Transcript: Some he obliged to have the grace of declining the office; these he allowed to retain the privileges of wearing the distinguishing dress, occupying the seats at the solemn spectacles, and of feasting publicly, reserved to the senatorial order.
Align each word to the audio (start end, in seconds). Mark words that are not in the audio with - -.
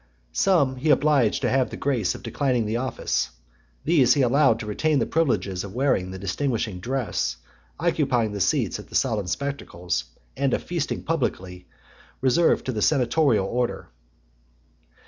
Some 0.33 0.77
he 0.77 0.89
obliged 0.89 1.43
to 1.43 1.49
have 1.51 1.69
the 1.69 1.77
grace 1.77 2.15
of 2.15 2.23
declining 2.23 2.65
the 2.65 2.77
office; 2.77 3.29
these 3.83 4.15
he 4.15 4.23
allowed 4.23 4.57
to 4.59 4.65
retain 4.65 4.97
the 4.97 5.05
privileges 5.05 5.63
of 5.63 5.75
wearing 5.75 6.09
the 6.09 6.17
distinguishing 6.17 6.79
dress, 6.79 7.37
occupying 7.79 8.31
the 8.31 8.41
seats 8.41 8.79
at 8.79 8.87
the 8.87 8.95
solemn 8.95 9.27
spectacles, 9.27 10.05
and 10.35 10.55
of 10.55 10.63
feasting 10.63 11.03
publicly, 11.03 11.67
reserved 12.19 12.65
to 12.65 12.71
the 12.71 12.81
senatorial 12.81 13.45
order. 13.45 13.89